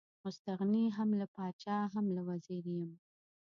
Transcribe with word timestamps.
مستغني 0.23 0.85
هم 0.97 1.09
له 1.19 1.27
پاچا 1.35 1.77
هم 1.93 2.05
له 2.15 2.21
وزیر 2.29 2.63
یم. 2.77 2.91